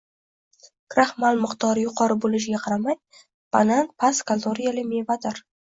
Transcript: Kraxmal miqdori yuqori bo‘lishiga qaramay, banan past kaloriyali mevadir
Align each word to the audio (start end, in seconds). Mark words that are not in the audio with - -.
Kraxmal 0.95 1.37
miqdori 1.43 1.83
yuqori 1.85 2.17
bo‘lishiga 2.25 2.63
qaramay, 2.65 2.99
banan 3.59 3.95
past 4.03 4.29
kaloriyali 4.35 4.91
mevadir 4.95 5.49